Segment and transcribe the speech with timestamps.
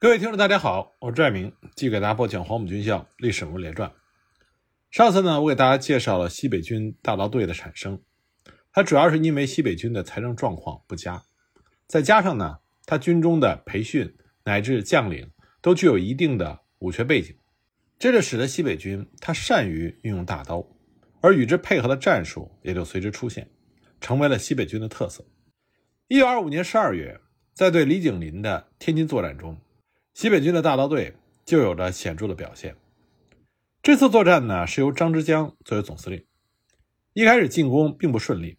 [0.00, 3.90] 各位听众，大家好，我是拽明，继续给大家播讲《黄埔军校历史人物列传》。
[4.92, 8.00] 上次呢，我给大家介绍了西北军大刀队的产生，
[8.70, 11.24] 它主要是因为西北军的财政状况不佳，
[11.88, 17.36] 再加上呢，他军中的培训乃至将领都具有一定的武学背景，
[17.98, 20.64] 这就使得西北军他善于运用大刀，
[21.20, 23.50] 而与之配合的战术也就随之出现，
[24.00, 25.24] 成为了西北军的特色。
[26.06, 27.20] 一九二五年十二月，
[27.52, 29.60] 在对李景林的天津作战中。
[30.18, 31.14] 西北军的大刀队
[31.44, 32.74] 就有着显著的表现。
[33.80, 36.26] 这次作战呢，是由张之江作为总司令。
[37.12, 38.58] 一开始进攻并不顺利，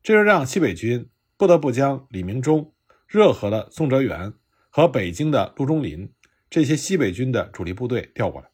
[0.00, 2.72] 这就让西北军不得不将李明忠、
[3.08, 4.34] 热河的宋哲元
[4.70, 6.14] 和北京的陆中林
[6.48, 8.48] 这些西北军的主力部队调过来。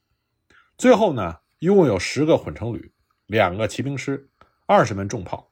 [0.79, 2.95] 最后呢，一共有十个混成旅、
[3.27, 4.31] 两个骑兵师、
[4.65, 5.51] 二十门重炮。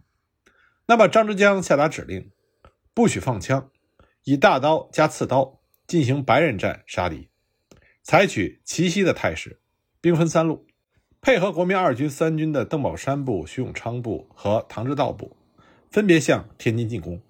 [0.87, 2.31] 那么张之江下达指令，
[2.95, 3.71] 不许放枪，
[4.25, 5.56] 以大刀加刺刀。
[5.87, 7.29] 进行白刃战杀敌，
[8.03, 9.61] 采取奇袭的态势，
[10.01, 10.67] 兵分三路，
[11.21, 15.37] 配合国民二军、三军的邓宝山部、徐永昌部和唐之道部，
[15.91, 17.23] 分别向天津进攻。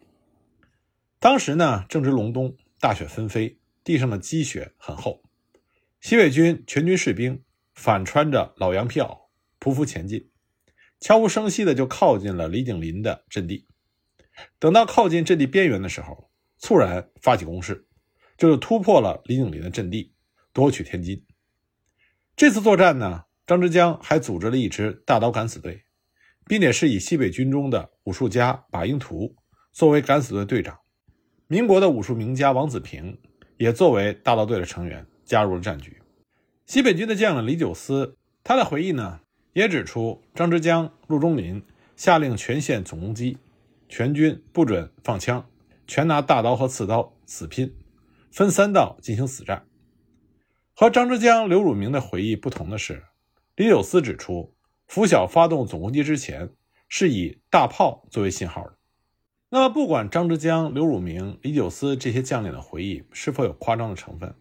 [1.18, 5.22] 当时呢，正值隆冬，大雪纷飞，地上的积雪很厚。
[6.00, 7.42] 西北军全军士兵
[7.74, 9.28] 反穿着老羊皮袄，
[9.58, 10.30] 匍匐前进，
[11.00, 13.66] 悄无声息的就靠近了李景林的阵地。
[14.58, 17.85] 等到靠近阵地边缘的时候，猝然发起攻势。
[18.36, 20.12] 就是突破了李景林的阵地，
[20.52, 21.24] 夺取天津。
[22.36, 25.84] 这次作战呢，张之江还组织了一支大刀敢死队，
[26.46, 29.34] 并且是以西北军中的武术家马英图
[29.72, 30.78] 作为敢死队队长。
[31.46, 33.18] 民国的武术名家王子平
[33.56, 36.02] 也作为大刀队的成员加入了战局。
[36.66, 39.20] 西北军的将领李九思，他的回忆呢
[39.52, 41.64] 也指出，张之江、陆中林
[41.96, 43.38] 下令全线总攻击，
[43.88, 45.48] 全军不准放枪，
[45.86, 47.72] 全拿大刀和刺刀死拼。
[48.36, 49.66] 分三道进行死战。
[50.74, 53.02] 和张之江、刘汝明的回忆不同的是，
[53.54, 54.54] 李九思指出，
[54.86, 56.50] 拂晓发动总攻击之前，
[56.86, 58.74] 是以大炮作为信号的。
[59.48, 64.34] 那么，不管张之江、刘汝明、李九思这些将领的回忆是否有夸张的成分，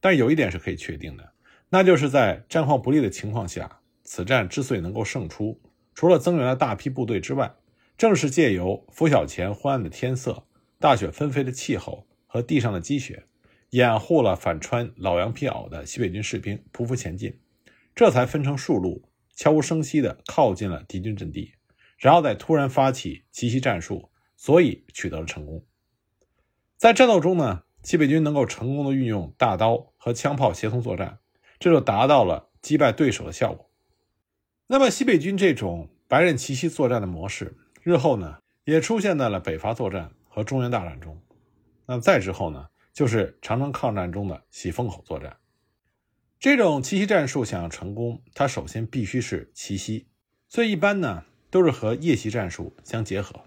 [0.00, 1.32] 但有一点是可以确定的，
[1.68, 5.60] 那就是在战况不利的情况下，此战之所以能够胜出，
[5.96, 7.52] 除了增援了大批部队之外，
[7.98, 10.46] 正是借由拂晓前昏暗的天色、
[10.78, 13.26] 大雪纷飞的气候和地上的积雪。
[13.72, 17.40] 掩护了反穿老羊皮袄的西北军士兵匍匐前进，
[17.94, 21.54] 这才分成数路，悄无声息地靠近了敌军阵地，
[21.96, 25.64] 然后再突然发起奇袭战术，所以取得了成功。
[26.76, 31.20] 在战斗中呢，西北军能够成功的运用大刀和枪炮协同作战，
[31.58, 33.70] 这就达到了击败对手的效果。
[34.66, 41.18] 那么，西北军这种白刃奇袭作战的模式，日后呢，也出现在了北伐作战和中原大战中。
[41.86, 42.68] 那再之后呢？
[42.92, 45.36] 就是长城抗战中的喜峰口作战，
[46.38, 50.06] 这种奇袭战术想要成功，它首先必须是奇袭，
[50.48, 53.44] 所以一般呢都是和夜袭战术相结合。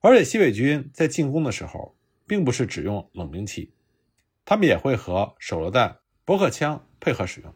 [0.00, 1.96] 而且西北军在进攻的时候，
[2.26, 3.74] 并不是只用冷兵器，
[4.44, 7.52] 他们也会和手榴弹、驳壳枪配合使用。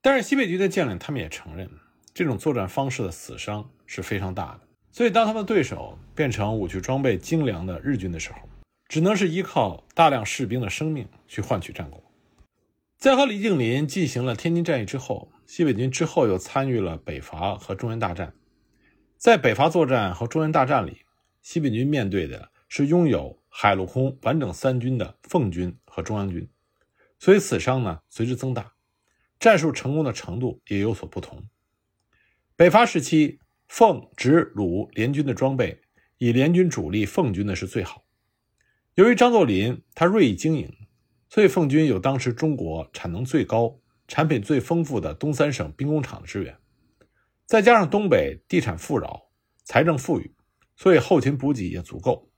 [0.00, 1.68] 但是西北军的将领他们也承认，
[2.14, 4.60] 这种作战方式的死伤是非常大的。
[4.92, 8.38] 所以当他们的对手变成武器装备精良的日军的时候，
[8.88, 12.02] 只能是依靠大量士兵的生命去换取战果。
[12.96, 18.34] 在和李景林进行了天津战役之后，西北军之后又参与了北伐和中原大战。
[19.18, 21.02] 在北伐作战和中原大战里，
[21.42, 26.48] 西北军面对的是拥有海陆空完整三军的奉军和中央军，
[27.18, 28.72] 所以死伤呢随之增大，
[29.38, 31.44] 战术成功的程度也有所不同。
[32.56, 35.82] 北伐时期，奉、直、鲁联军的装备
[36.16, 38.05] 以联军主力奉军的是最好。
[38.96, 40.72] 由于张作霖他锐意经营，
[41.28, 46.56] 所以奉军有当时中国产能最高、产品最丰富的东三省兵工厂的支援，
[47.44, 49.28] 再加上东北地产富饶、
[49.64, 50.32] 财政富裕，
[50.76, 52.30] 所以后勤补给也足够，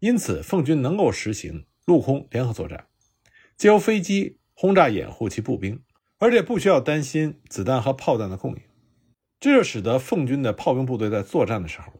[0.00, 2.88] 因此奉军能够实行陆空联合作战，
[3.56, 5.82] 借由飞机轰炸掩护其步兵，
[6.18, 8.60] 而且不需要担心子弹和炮弹的供应，
[9.40, 11.94] 这就使得奉军的炮兵部队在作战的时候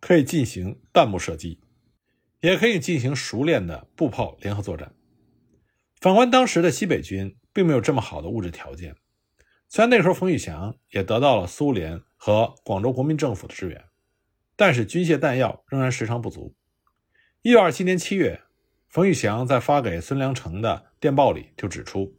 [0.00, 1.60] 可以进行弹幕射击。
[2.40, 4.92] 也可以进行熟练的步炮联合作战。
[6.00, 8.94] 反观当时的西北军，并没有这么好的物质条件。
[9.68, 13.84] 虽然那时候冯玉祥也得到了苏联和广州国民政府的支援，
[14.56, 16.54] 但是军械弹药仍然时常不足。
[17.42, 18.40] 一九二七年七月，
[18.88, 22.16] 冯玉祥在发给孙良诚的电报里就指出：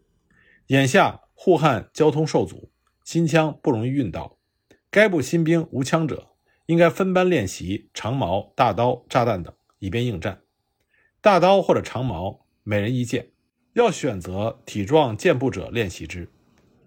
[0.68, 2.71] 眼下沪汉交通受阻，
[3.04, 4.38] 新枪不容易运到，
[4.92, 6.36] 该部新兵无枪者，
[6.68, 9.54] 应该分班练习长矛、大刀、炸弹等。
[9.80, 10.42] 以便应战，
[11.22, 13.31] 大刀或者长矛，每人一件，
[13.74, 16.30] 要选择体壮健步者练习之。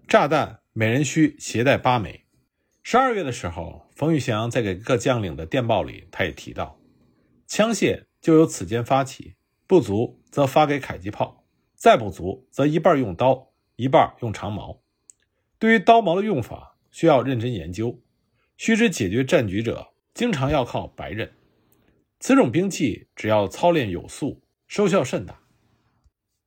[0.06, 2.24] 炸弹每人需携带八枚。
[2.82, 6.78] 十二月的时候，冯玉祥在给各将领的电报里，他也提到，
[7.46, 9.34] 枪械就由此间发起，
[9.66, 11.44] 不足则发给迫击炮，
[11.74, 14.82] 再不足则一半用刀，一半用长矛。
[15.58, 18.00] 对于刀矛的用法，需要认真研究。
[18.56, 21.32] 须知解决战局者，经常要靠白刃。
[22.22, 25.40] 此种兵器只要操练有素，收效甚大。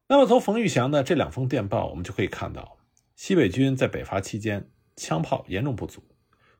[0.07, 2.77] 那么，从冯玉祥的这两封电报，我们就可以看到，
[3.17, 6.01] 西北军在北伐期间枪炮严重不足。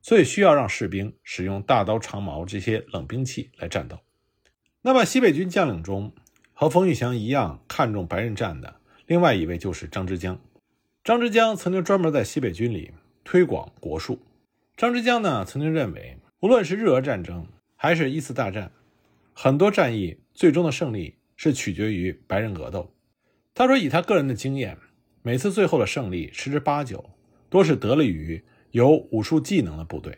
[0.01, 3.97] 所以需要让士兵使用大刀、长矛这些冷兵器来战斗。
[4.81, 6.13] 那么西北军将领中，
[6.51, 10.37] 和冯玉祥一样看重白刃战的，另外一位就是张之江。
[11.05, 12.91] 张之江曾经专门在西北军里
[13.23, 14.19] 推广国术。
[14.75, 17.47] 张之江呢，曾经认为，无论是日俄战争
[17.77, 18.73] 还是一次大战，
[19.35, 22.95] 很多战役最终的胜利是取决于白刃格斗。
[23.53, 24.75] 他说，以他个人的经验，
[25.21, 27.11] 每次最后的胜利十之八九
[27.51, 28.43] 都是得力于。
[28.71, 30.17] 有武术技能的部队，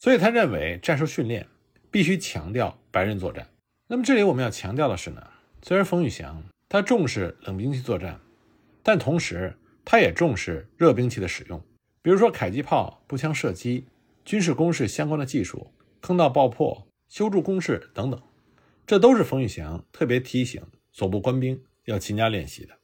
[0.00, 1.46] 所以他认为战术训练
[1.88, 3.46] 必须强调白刃作战。
[3.86, 5.24] 那么这里我们要强调的是呢，
[5.62, 8.18] 虽然冯玉祥他重视冷兵器作战，
[8.82, 11.62] 但同时他也重视热兵器的使用，
[12.02, 13.86] 比如说迫击炮、步枪射击、
[14.24, 15.70] 军事攻势相关的技术、
[16.00, 18.20] 坑道爆破、修筑工事等等，
[18.86, 22.78] 这都是冯玉祥特别提醒所部官兵要勤加练习的。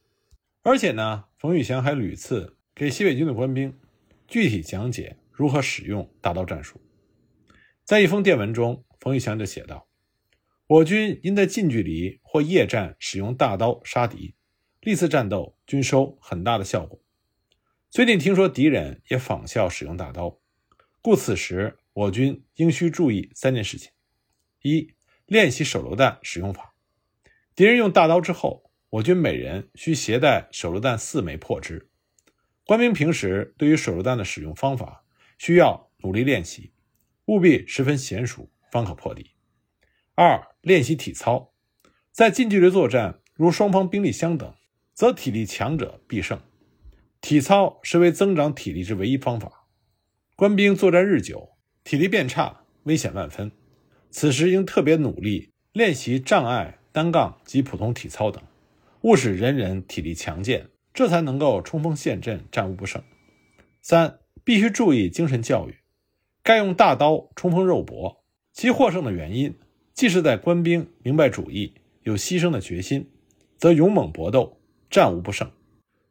[0.62, 3.78] 而且呢，冯玉祥还屡次给西北军的官兵。
[4.26, 6.78] 具体讲解如何使用大刀战术。
[7.82, 9.88] 在一封电文中，冯玉祥就写道
[10.68, 14.34] ：“我军因在近距离或夜战使用大刀杀敌，
[14.82, 17.02] 历次战斗均收很大的效果。
[17.88, 20.38] 最近听说敌人也仿效使用大刀，
[21.00, 23.90] 故此时我军应需注意三件事情：
[24.60, 24.92] 一、
[25.28, 26.74] 练习手榴弹使用法。
[27.54, 31.90] 敌人用大刀之后，我军每人需携带手榴弹四枚破之。”
[32.64, 35.04] 官兵平时对于手榴弹的使用方法
[35.36, 36.72] 需要努力练习，
[37.26, 39.30] 务必十分娴熟，方可破敌。
[40.14, 41.52] 二、练习体操，
[42.10, 44.54] 在近距离作战，如双方兵力相等，
[44.94, 46.40] 则体力强者必胜。
[47.20, 49.66] 体操是为增长体力之唯一方法。
[50.36, 53.52] 官兵作战日久，体力变差，危险万分。
[54.10, 58.42] 此时应特别努力练习障碍、单杠及普通体操等，
[59.02, 60.68] 务使人人体力强健。
[60.94, 63.00] 这才能够冲锋陷阵，战无不胜。
[63.80, 65.76] 三，必须注意精神教育。
[66.42, 69.54] 该用大刀冲锋肉搏，其获胜的原因，
[69.94, 73.08] 既是在官兵明白主义、有牺牲的决心，
[73.58, 74.58] 则勇猛搏斗，
[74.90, 75.48] 战无不胜。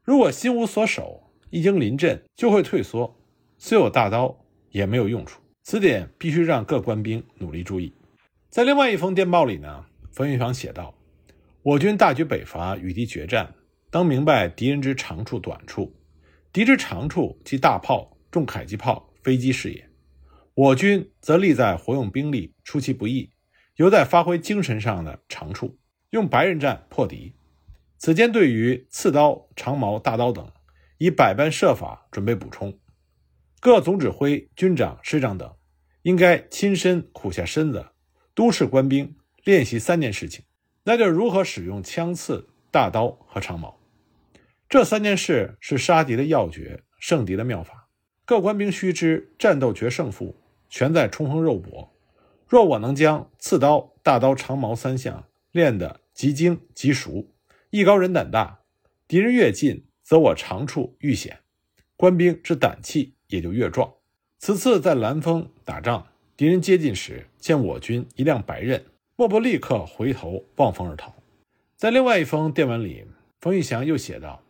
[0.03, 3.19] 如果心无所守，一经临阵就会退缩，
[3.57, 5.41] 虽有大刀也没有用处。
[5.69, 7.93] 此点必须让各官兵努力注意。
[8.49, 10.95] 在另外一封电报里呢，冯玉祥写道
[11.61, 13.53] ：“我军大举北伐，与敌决战。”
[13.91, 15.93] 当明白敌人之长处短处，
[16.53, 19.89] 敌之长处即大炮、重迫击炮、飞机是也。
[20.53, 23.29] 我军则利在活用兵力，出其不意，
[23.75, 25.77] 犹在发挥精神上的长处，
[26.11, 27.35] 用白刃战破敌。
[27.97, 30.49] 此间对于刺刀、长矛、大刀等，
[30.97, 32.79] 以百般设法准备补充。
[33.59, 35.51] 各总指挥、军长、师长等，
[36.07, 37.87] 应该亲身苦下身子，
[38.33, 40.45] 督视官兵练习三件事情，
[40.85, 43.77] 那就是如何使用枪刺、大刀和长矛。
[44.69, 47.89] 这三件事是杀敌的要诀，胜敌的妙法。
[48.23, 50.37] 各官兵须知，战斗决胜负
[50.69, 51.93] 全在冲锋肉搏。
[52.47, 57.35] 若我能将刺刀、大刀、长矛三项练得极精极熟，
[57.69, 58.61] 艺高人胆大，
[59.09, 61.39] 敌人越近，则我长处愈显，
[61.97, 63.93] 官兵之胆气也就越壮。
[64.39, 71.13] 此次在兰峰打仗，敌人接近时，见我军一辆白刃，莫不立刻回头望风而逃。
[71.75, 73.03] 在另外一封电文里，
[73.41, 74.43] 冯玉祥又写道。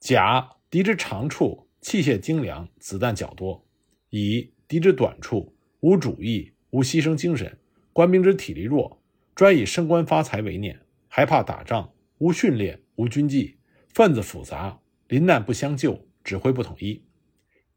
[0.00, 3.62] 甲敌之长处，器械精良，子弹较多；
[4.10, 7.56] 乙敌之短处，无主义，无牺牲精神，
[7.92, 9.00] 官兵之体力弱，
[9.36, 13.56] 专以升官发财为念，害怕打仗，无训练，无军纪，
[13.94, 17.00] 分子复杂，临难不相救，指挥不统一。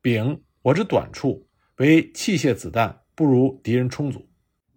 [0.02, 1.45] 丙我之短处
[1.77, 4.27] 为器械子弹不如敌人充足。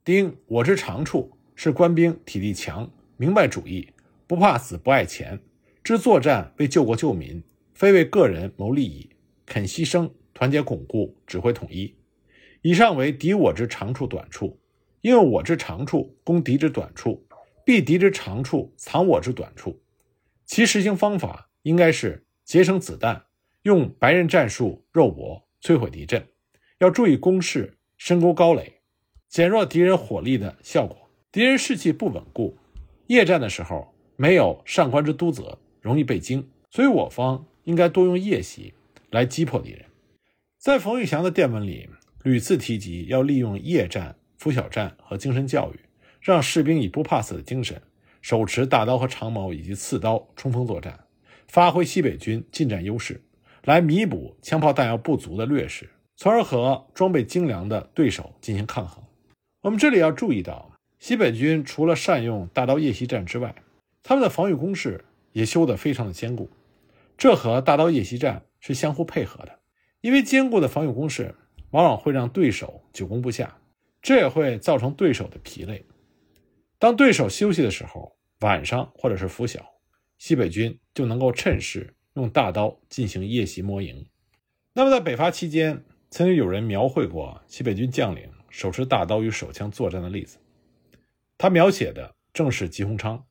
[0.04, 3.90] 丁我之长处是官兵体力强，明白主义，
[4.26, 5.40] 不怕死，不爱钱。
[5.83, 7.42] 知作战为救国救民，
[7.73, 9.09] 非为个人谋利益，
[9.47, 11.97] 肯牺牲，团结巩固，指挥统一。
[12.61, 14.61] 以上为敌我之长处短处，
[15.00, 17.26] 因为我之长处攻敌之短处，
[17.64, 19.80] 避敌之长处藏我之短处。
[20.45, 23.25] 其实行方法应该是节省子弹，
[23.62, 26.27] 用白刃战术肉搏摧毁敌阵，
[26.79, 28.81] 要注意攻势，深沟高垒，
[29.29, 31.11] 减弱敌人火力的效果。
[31.31, 32.57] 敌人士气不稳固，
[33.07, 35.59] 夜战的时候没有上官之督责。
[35.81, 38.75] 容易被惊，所以我方应该多用夜袭
[39.11, 39.85] 来击破敌人。
[40.59, 41.88] 在冯玉祥的电文里
[42.25, 45.79] 屡次提及要利用夜战、拂晓战和精神教育，
[46.21, 47.81] 让士兵以不怕死的精神，
[48.21, 51.05] 手持大刀和长矛以及刺刀冲锋作战，
[51.47, 53.23] 发挥西北军近战优势，
[53.69, 59.05] 来弥补枪炮弹药不足的劣势，从而和装备精良的对手进行抗衡。
[59.61, 63.55] 我们这里要注意到，西北军除了善用大刀夜袭战之外，
[64.03, 66.49] 他们的防御工事也修得非常的坚固，
[67.19, 69.59] 这和大刀夜袭战是相互配合的。
[70.01, 71.35] 因为坚固的防御工事
[71.73, 73.59] 往往会让对手久攻不下，
[74.01, 75.85] 这也会造成对手的疲累。
[76.79, 79.61] 当对手休息的时候，晚上或者是拂晓，
[80.17, 84.07] 西北军就能够趁势用大刀进行夜袭摸营。
[84.73, 90.39] 那么在北伐期间，曾经有人描绘过西北军将领手持大刀与手枪作战的例子，
[91.37, 93.25] 他描写的正是吉鸿昌。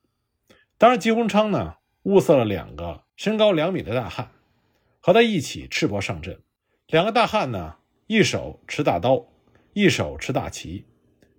[0.77, 4.32] 当然，吉鸿昌呢物色了两个身高两米的大汉，
[5.00, 6.41] 和他一起赤膊上阵。
[6.88, 7.77] 两个大汉呢，
[8.08, 9.27] 一手持大刀，
[9.74, 10.86] 一手持大旗；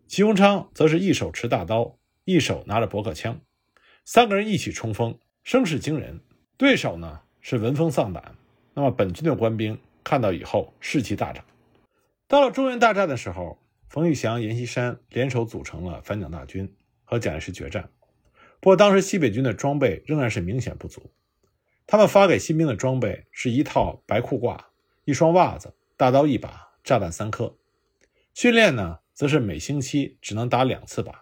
[0.07, 3.41] 吉鸿昌则是一手持大刀，一手拿着驳壳枪。
[4.05, 6.21] 三个人一起冲锋，声势惊人。
[6.57, 8.35] 对手呢是闻风丧胆。
[8.75, 11.45] 那么本军的官兵看到以后士气大涨。
[12.27, 16.73] 到了中原大战的时候，冯玉祥、阎锡山联手组成了反蒋大军，
[17.05, 17.91] 和蒋介石决战。
[18.61, 21.11] 不过当时西北军的装备仍然是明显不足，
[21.87, 24.59] 他们发给新兵的装备是一套白裤褂。
[25.05, 27.57] 一双袜子，大刀一把，炸弹三颗。
[28.35, 31.13] 训练呢，则是每星期只能打两次靶，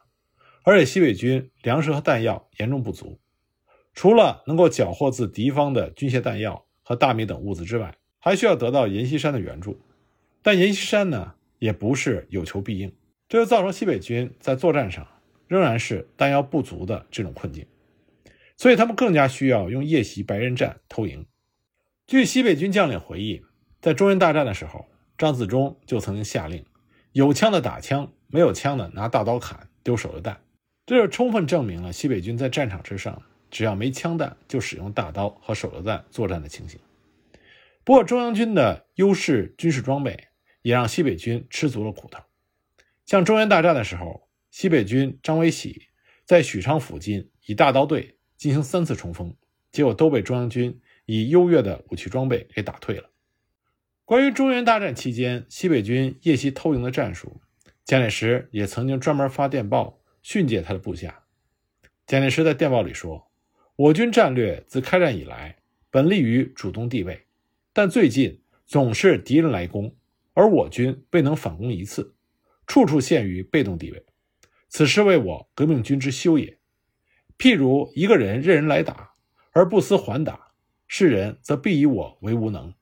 [0.65, 3.21] 而且西北军粮食和弹药严重不足，
[3.97, 9.81] 除了能够缴获自敌方的军械弹药和大米等物资之外，还需要得到阎锡山的援助。
[10.43, 12.95] 但阎锡山呢，也不是有求必应，
[13.27, 15.09] 这就造成西北军在作战上
[15.49, 17.67] 仍然是弹药不足的这种困境，
[18.59, 21.25] 所以他们更加需要用夜袭白刃战偷营。
[22.07, 23.43] 据西北军将领回忆。
[23.81, 24.87] 在中原大战的时候，
[25.17, 26.65] 张自忠就曾经下令：
[27.13, 30.41] 有枪的打枪，没有枪的拿大刀砍，丢手榴弹。
[30.85, 33.23] 这就充分证明了西北军在战场之上，
[33.57, 36.79] 只要没枪弹，就使用大刀和手榴弹作战的情形。
[37.85, 40.29] 不过，中央军的优势军事装备
[40.61, 42.21] 也让西北军吃足了苦头。
[43.07, 45.89] 像中原大战的时候，西北军张维喜
[46.27, 49.35] 在许昌附近以大刀队进行三次冲锋，
[49.73, 53.09] 结果都被中央军以优越的武器装备给打退了。
[54.05, 57.41] 关于中原大战期间西北军夜袭偷营的战术，
[57.87, 61.23] 蒋介石也曾经专门发电报训诫他的部下。
[62.07, 63.31] 蒋介石在电报里说
[63.77, 65.59] ：“我军战略自开战以来，
[65.91, 67.27] 本立于主动地位，
[67.75, 69.95] 但最近总是敌人来攻，
[70.33, 72.15] 而我军未能反攻一次，
[72.67, 74.03] 处处陷于被动地位。
[74.71, 76.57] 此实为我革命军之羞也。
[77.37, 79.13] 譬如一个人任人来打，
[79.53, 80.53] 而不思还打，
[80.89, 82.73] 世人则必以我为无能。”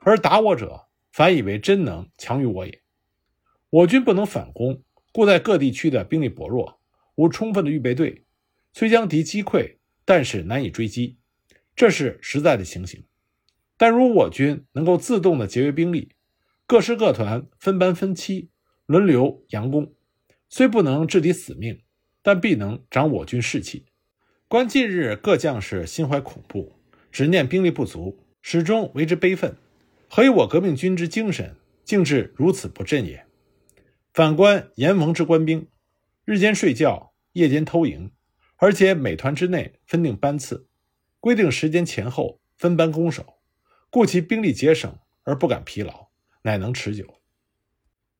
[0.00, 2.80] 而打我者，反以为真能强于我也。
[3.68, 4.82] 我军不能反攻，
[5.12, 6.80] 故在各地区的兵力薄弱，
[7.16, 8.24] 无充分的预备队，
[8.72, 9.76] 虽将敌击溃，
[10.10, 11.18] 但是难以追击，
[11.76, 13.04] 这是实在的情形。
[13.76, 16.16] 但如我军能够自动的节约兵力，
[16.66, 18.50] 各师各团分班分期，
[18.86, 19.94] 轮流佯攻，
[20.48, 21.82] 虽不能制敌死命，
[22.22, 23.86] 但必能长我军士气。
[24.48, 26.72] 观近日各将士心怀恐怖，
[27.12, 29.54] 只念兵力不足，始终为之悲愤。
[30.08, 33.24] 何以我革命军之精神竟至如此不振也？
[34.12, 35.68] 反观阎王之官兵，
[36.24, 38.10] 日间睡觉，夜间偷营，
[38.60, 40.68] 而且每团之内分定班次，
[41.18, 43.38] 规定时间前后分班攻守，
[43.90, 46.08] 故其兵力节省而不敢疲劳，
[46.42, 47.20] 乃能持久。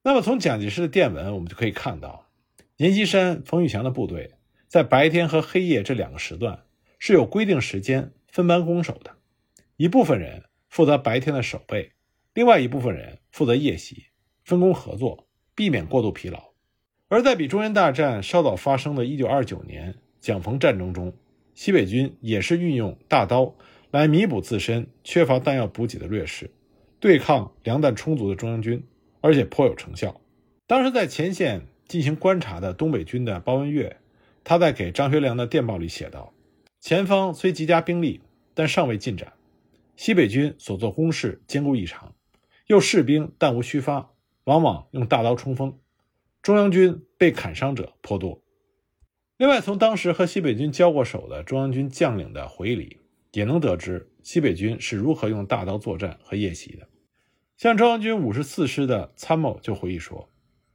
[0.03, 2.31] 那么从蒋介石的电文，我们就可以看到，
[2.79, 4.33] 阎锡山、冯玉祥的部队
[4.67, 6.65] 在白天和黑夜这两个时段
[6.99, 9.17] 是有规定时间分班攻守的，
[9.77, 10.45] 一部分人。
[10.71, 11.91] 负责白天的守备，
[12.33, 14.05] 另外一部分人负责夜袭，
[14.45, 16.53] 分工合作，避免过度疲劳。
[17.09, 21.13] 而在比中原大战稍早发生的一九二九年蒋冯战争中，
[21.55, 23.55] 西北军也是运用大刀
[23.91, 26.51] 来弥补自身缺乏弹药补给的劣势，
[26.99, 28.85] 对抗粮弹充足的中央军，
[29.21, 30.21] 而且颇有成效。
[30.67, 33.97] 当时在前线进行观察的东北军的包文岳，
[34.45, 36.33] 他在给张学良的电报里写道
[36.81, 38.21] ：“前方虽积加兵力，
[38.55, 39.33] 但尚未进展。”
[39.97, 42.15] 西北军所做攻势坚固异常，
[42.69, 44.13] 又士兵弹无虚发，
[44.45, 45.79] 往往用大刀冲锋，
[46.41, 48.41] 中央军被砍伤者颇多。
[49.41, 52.99] 另外，从当时和西北军交过手的中央军将领的回忆里，
[53.33, 56.87] 也能得知西北军是如何用大刀作战和夜袭的。
[57.57, 60.29] 像中央军五十四师的参谋就回忆说，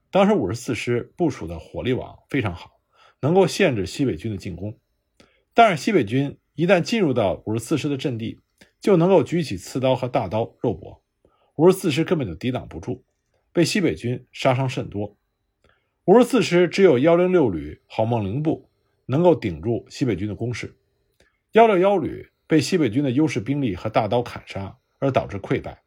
[0.09, 2.79] 当时五十四师部署的火力网非常好，
[3.21, 4.75] 能够限制西北军的进攻，
[5.53, 8.39] 但是西北军一旦进入到五十四师的阵地，
[8.81, 11.03] 就能够举起刺刀和大刀肉搏，
[11.57, 13.03] 五十四师根本就抵挡不住，
[13.53, 15.15] 被西北军杀伤甚多。
[16.05, 18.69] 五十四师只有幺零六旅郝梦龄部
[19.07, 20.75] 能够顶住西北军的攻势，
[21.53, 25.81] 幺六幺旅被西北军的优势兵力和大刀砍杀，而导致溃败。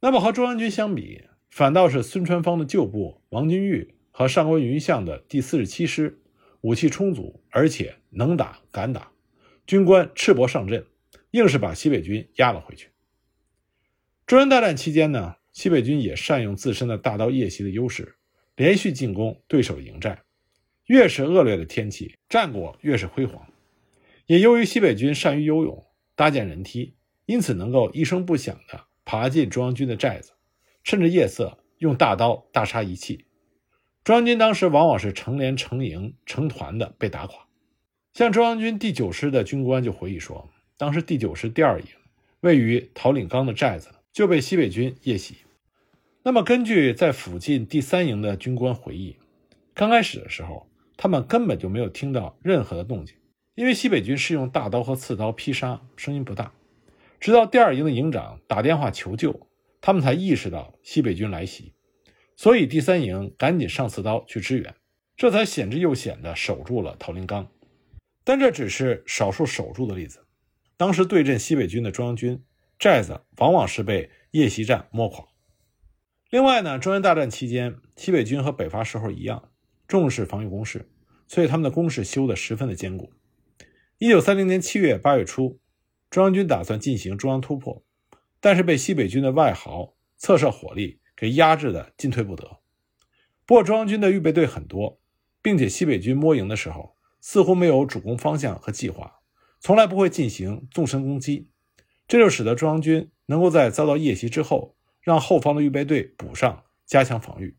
[0.00, 6.20] 那么和中央军相比，反倒是孙传芳的旧部王金玉和上官云相的第四十七师
[6.62, 9.12] 武器充足，而且能打敢打，
[9.68, 10.84] 军官赤膊上阵，
[11.30, 12.88] 硬是把西北军压了回去。
[14.26, 18.13] 中原大战期间呢，西北军也善用自身的大刀夜袭的优势，
[18.56, 20.22] 连续进攻对手营寨。
[20.86, 23.48] 越是恶劣的天气，战果越是辉煌。
[24.26, 26.94] 也由于西北军善于游泳、搭建人梯，
[27.26, 30.32] 因此能够一声不响地爬进中央军的寨子，
[30.82, 33.24] 趁着夜色用大刀大杀一气。
[34.02, 37.46] 中央军当时往往是成连、成营、成团的被打垮。
[38.12, 41.86] 像中央军第九师的军官就回忆说，当时第九师第二营
[42.40, 45.36] 位于桃岭岗的寨子就被西北军夜袭。
[46.26, 49.18] 那么，根据在附近第三营的军官回忆，
[49.74, 50.66] 刚开始的时候，
[50.96, 53.14] 他们根本就没有听到任何的动静。
[53.54, 56.54] 因为西北军是用大刀和刺刀劈杀，声音不大。
[57.20, 59.46] 直到第二营的营长打电话求救，
[59.82, 61.74] 他们才意识到西北军来袭，
[62.36, 64.74] 所以第三营赶紧上刺刀去支援，
[65.18, 67.50] 这才险之又险地守住了桃林岗。
[68.24, 70.24] 但这只是少数守住的例子。
[70.78, 72.42] 当时对阵西北军的中央军
[72.78, 75.26] 寨子，往往是被夜袭战摸垮。
[76.34, 79.50] 另外呢，中原大战期间，西北军和北伐时候一样，
[79.86, 80.90] 重视防御工事，
[81.28, 83.12] 所以他们的工事修得十分的坚固。
[83.98, 85.60] 一九三零年七月、八月初，
[86.10, 87.84] 中央军打算进行中央突破，
[88.40, 92.58] 但是被西北军的外壕侧射火力给压制的进退不得。
[93.46, 95.00] 不过，中央军的预备队很多，
[95.40, 99.20] 并且西北军摸营的时候似乎没有主攻方向和计划，
[99.60, 101.48] 从来不会进行纵深攻击，
[102.08, 107.54] 这就使得中央军能够在遭到夜袭之后，让后方的预备队补上，加强防御。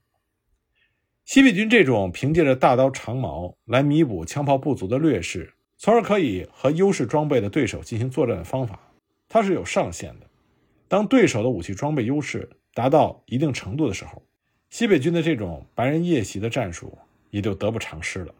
[1.23, 5.53] 西北军这种凭借着大刀长矛来弥补枪炮不足的劣势。
[5.77, 8.79] 从而可以和优势装备的对手进行作战的方法，
[9.27, 10.27] 它是有上限的。
[10.87, 14.23] 当对手的武器装备优势达到一定程度的时候，
[14.69, 16.97] 西北军的这种白人夜袭的战术
[17.29, 18.33] 也就得不偿失了。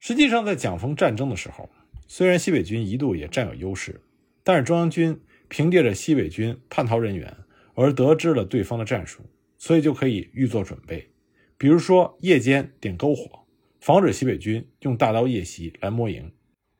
[0.00, 1.70] 实际上，在蒋冯战争的时候，
[2.08, 4.00] 虽然西北军一度也占有优势，
[4.42, 7.36] 但是中央军凭借着西北军叛逃人员
[7.80, 9.22] 而得知了对方的战术，
[9.56, 11.12] 所以就可以预做准备，
[11.56, 13.46] 比如说夜间点篝火，
[13.80, 16.32] 防止西北军用大刀夜袭来摸营。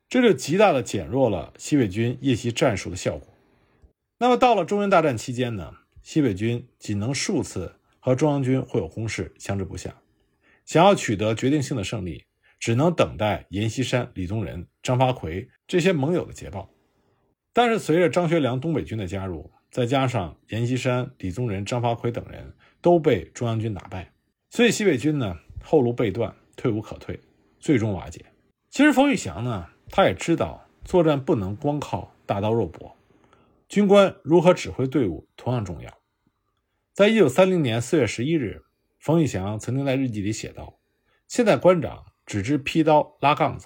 [0.09, 3.33] 这就极大的减弱了西北军夜袭战术的效果。
[4.17, 10.01] 那么到了中原大战期间呢，西北军仅能数次和中央军会有攻势，相持不下。
[10.65, 12.25] 想要取得决定性的胜利，
[12.59, 16.69] 只能等待阎锡山、李宗仁、张发奎这些盟友的捷报。
[17.53, 24.11] 但是随着张学良东北军的加入，再加上阎锡山、李宗仁、张发奎等人都被中央军打败，
[24.49, 27.19] 所以西北军呢后路被断，退无可退，
[27.59, 28.25] 最终瓦解。
[28.69, 29.67] 其实冯玉祥呢。
[29.91, 32.95] 他也知道作战不能光靠大刀肉搏，
[33.67, 35.91] 军官如何指挥队伍同样重要。
[36.93, 38.61] 在一九三零年四月十一日，
[38.99, 40.79] 冯玉祥曾经在日记里写道
[41.27, 43.65] ：“现在官长只知劈刀拉杠子，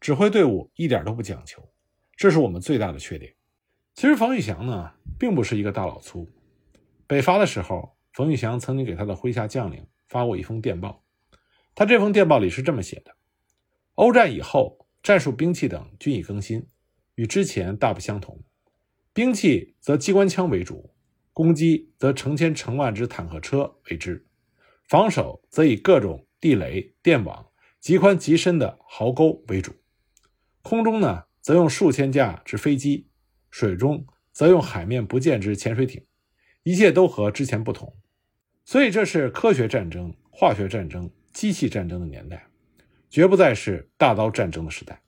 [0.00, 1.66] 指挥队伍一点都不讲求，
[2.14, 3.34] 这是我们最大的缺点。”
[3.94, 6.30] 其实冯玉祥呢，并不是一个大老粗。
[7.06, 11.04] 北伐的时候，冯玉祥曾经给他的麾下将领发过一封电报，
[11.74, 13.16] 他这封电报里是这么写的
[13.94, 16.66] ：“欧战以后。”战术、兵器等均已更新，
[17.16, 18.42] 与之前大不相同。
[19.12, 20.94] 兵器则机关枪为主，
[21.34, 24.26] 攻击则成千成万只坦克车为之，
[24.88, 29.74] 防守则以各种地雷、电网、极宽极深的壕沟为主。
[30.62, 33.06] 空中呢，则用数千架之飞机；
[33.56, 36.04] 水中则用海面不见之潜水艇。
[36.64, 37.94] 一切都和之前不同，
[38.64, 42.48] 所以这是科学战争、化学战争、机器战争的年代。
[43.08, 45.00] 绝不再是大刀战争的时代。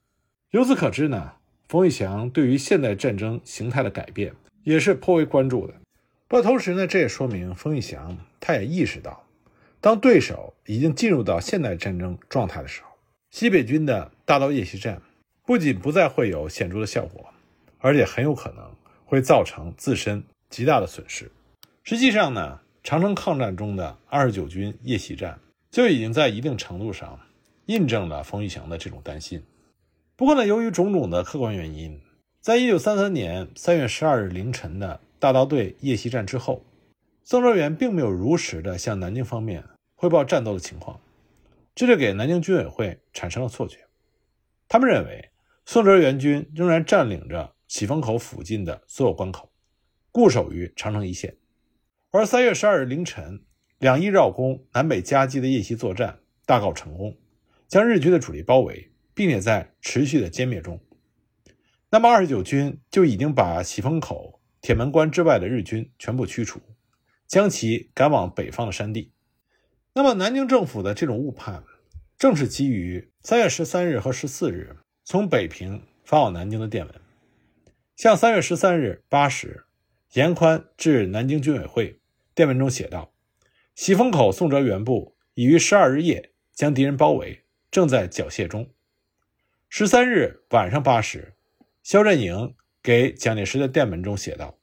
[0.50, 1.32] 由此可知呢，
[1.68, 4.32] 冯玉祥对于现代战争形态的改变
[4.62, 5.74] 也是颇为关注的。
[6.28, 9.26] 不过同时呢，这也说明冯玉祥他也意识到，
[9.80, 12.90] 当对手已经进入到现代战争状态的时候，
[13.32, 15.02] 西北军的大刀夜袭战
[15.44, 17.28] 不仅不再会有显著的效果，
[17.86, 18.68] 而且很有可能
[19.04, 21.30] 会造成自身极大的损失。
[21.84, 25.38] 实际上呢，长城抗战中的二十九军夜袭战
[25.70, 27.20] 就已经在一定程度上。
[27.66, 29.42] 印证了冯玉祥的这种担心。
[30.14, 32.00] 不过呢，由于种种的客观原因，
[32.40, 36.64] 在一九三三年三月十二日凌晨的大刀队夜袭战之后，
[37.24, 39.64] 宋哲元并没有如实的向南京方面
[39.96, 41.00] 汇报战斗的情况，
[41.74, 43.78] 这就给南京军委会产生了错觉。
[44.68, 45.30] 他们认为
[45.64, 49.50] 宋哲元军仍然占领着喜峰口附近的所有关口，
[50.12, 51.36] 固守于长城一线。
[52.10, 53.44] 而三月十二日凌晨，
[53.78, 57.16] 两翼绕攻、南北夹击的夜袭作战大告成功，
[57.68, 60.80] 将日军的主力包围，并且在持续的歼灭中。
[61.90, 66.60] 那么二十九军就已经把喜峰口、铁门关之外的日军全部驱除，
[67.26, 69.12] 将其赶往北方的山地。
[69.92, 71.64] 那么南京政府的这种误判，
[72.18, 76.94] 正是基于三月十三日和十四日从北平发往南京的电文。
[77.96, 79.64] 像三月十三日八时，
[80.12, 81.98] 严宽致南京军委会。
[82.34, 83.14] 电文中写道
[83.74, 88.70] ：“喜峰口宋哲元部已于十二日夜将敌人包围，正在缴械中。”
[89.70, 91.36] 十三日晚上八时，
[91.82, 94.58] 肖振营给蒋介石的电文中写道：“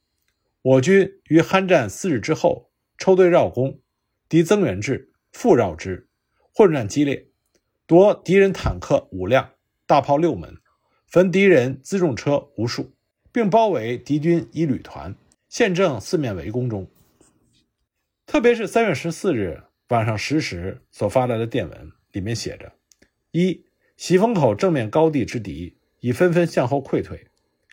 [0.62, 2.70] 我军于酣战四日之后，
[3.00, 3.80] 抽队绕攻，
[4.30, 6.08] 敌增援至，复绕之，
[6.54, 7.30] 混战激烈，
[7.88, 9.54] 夺敌人坦克五辆，
[9.88, 10.58] 大炮六门，
[11.08, 12.94] 焚敌人辎重车无数，
[13.34, 15.14] 并包围敌军一旅团，
[15.50, 16.90] 现正四面围攻中。”
[18.26, 22.72] 特别是三月十四日晚上十时所发来的电文，里面写着：
[23.32, 23.66] 一
[23.98, 27.28] 喜峰口正面高地之敌已纷纷向后溃退，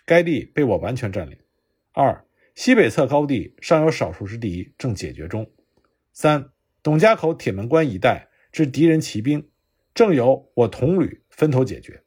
[0.05, 1.37] 该地被我完全占领；
[1.93, 5.45] 二西北侧高地尚有少数之敌正解决中；
[6.11, 6.49] 三
[6.83, 9.49] 董家口铁门关一带之敌人骑兵
[9.93, 12.03] 正由我同旅分头解决；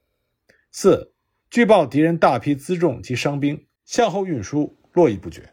[0.70, 1.13] 四
[1.54, 5.50] 据报敌人大批辎重及伤兵向后运输，络绎不绝。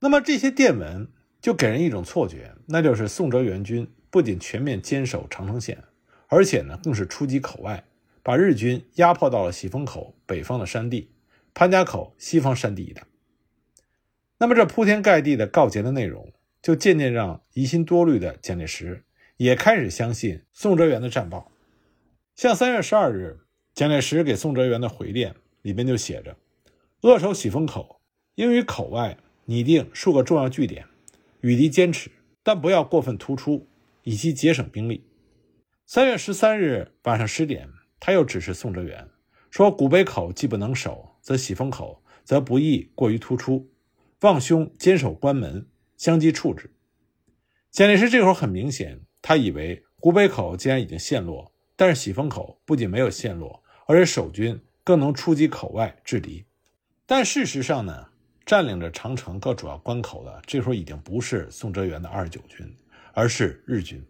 [0.00, 1.06] 那么这些电文。
[1.42, 5.84] 就给人一种错觉，那就是宋哲元军不仅全面坚守长城线，
[6.28, 7.84] 而且呢，更是出击口外，
[8.22, 11.10] 把日军压迫到了喜峰口北方的山地、
[11.54, 13.04] 潘家口西方山地一带。
[14.38, 19.04] 那么，这铺天盖地的告捷的内容，就渐渐让疑心多虑的蒋介石
[19.38, 21.52] 也开始相信宋哲元的战报。
[22.34, 23.40] 像三月十二日，
[23.80, 26.36] 蒋介石给宋哲元的回电里边就写着
[27.00, 28.02] ：“扼守喜峰口，
[28.34, 29.16] 应于口外
[29.46, 30.84] 拟定数个重要据点。”
[31.40, 32.10] 与敌坚持，
[32.42, 33.66] 但不要过分突出，
[34.02, 35.06] 以期节省兵力。
[35.86, 39.08] 三月十三日晚上十点，他又指示宋哲元
[39.50, 43.70] 说：“古北口既不能守，则喜峰口则不宜过于突出，
[44.20, 45.66] 望兄坚守关门，
[45.96, 46.70] 相机处置。”
[47.72, 56.44] 蒋介石这会儿很明显，他以为古北口既然已经陷落，但是喜峰口不仅没有陷落，而且守军更能出击口外制敌。
[57.06, 58.06] 但事实上呢？
[58.46, 62.72] 占领着长城各主要关口的，这时候已经不是宋哲元的二十九军，
[63.12, 64.04] 而是日军。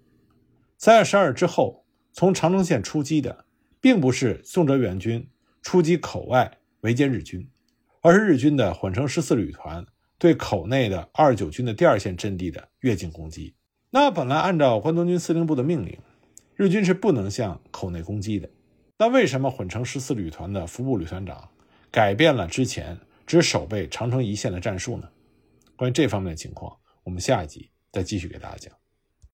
[0.77, 3.45] 三月十二日之后，从长城线出击的，
[3.81, 5.27] 并不是宋哲元军
[5.63, 7.47] 出击口外围歼日军，
[8.03, 9.85] 而是日军的混成十四旅团
[10.19, 13.55] 对口内的二十九军的第二线阵地的越境攻击。
[13.91, 15.99] 那本来按照关东军司令部的命令，
[16.55, 18.49] 日军是不能向口内攻击的。
[19.01, 21.49] 那为什么混成十四旅团的服部旅团长
[21.91, 22.99] 改变了之前？
[23.27, 25.09] 只守备长城一线的战术呢？
[25.75, 28.80] 关于这方面的情况，我们下一集再继续给大家讲。